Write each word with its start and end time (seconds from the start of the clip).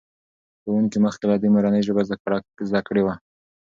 ښوونکي 0.61 0.97
مخکې 1.05 1.25
له 1.31 1.35
دې 1.41 1.49
مورنۍ 1.53 1.81
ژبه 1.87 2.01
زده 2.67 2.79
کړې 2.87 3.01
وه. 3.05 3.15